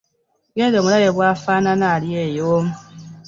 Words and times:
Genda 0.57 0.77
omulabe 0.79 1.09
bw'afaana 1.15 1.75
ali 1.95 2.09
eyo. 2.25 2.53